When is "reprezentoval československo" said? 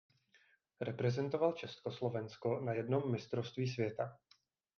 0.81-2.59